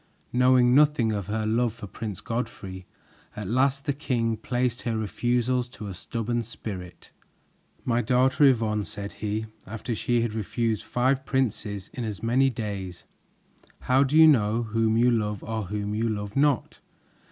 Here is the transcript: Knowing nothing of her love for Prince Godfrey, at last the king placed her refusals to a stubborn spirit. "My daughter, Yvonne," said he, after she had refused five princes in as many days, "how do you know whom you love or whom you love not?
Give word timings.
Knowing 0.33 0.73
nothing 0.73 1.11
of 1.11 1.27
her 1.27 1.45
love 1.45 1.73
for 1.75 1.85
Prince 1.85 2.21
Godfrey, 2.21 2.87
at 3.35 3.47
last 3.47 3.85
the 3.85 3.93
king 3.93 4.35
placed 4.35 4.81
her 4.81 4.97
refusals 4.97 5.67
to 5.69 5.85
a 5.85 5.93
stubborn 5.93 6.41
spirit. 6.41 7.11
"My 7.85 8.01
daughter, 8.01 8.45
Yvonne," 8.45 8.83
said 8.83 9.11
he, 9.11 9.45
after 9.67 9.93
she 9.93 10.21
had 10.21 10.33
refused 10.33 10.83
five 10.85 11.23
princes 11.23 11.91
in 11.93 12.03
as 12.03 12.23
many 12.23 12.49
days, 12.49 13.03
"how 13.81 14.03
do 14.03 14.17
you 14.17 14.25
know 14.25 14.63
whom 14.63 14.97
you 14.97 15.11
love 15.11 15.43
or 15.43 15.65
whom 15.65 15.93
you 15.93 16.09
love 16.09 16.35
not? 16.35 16.79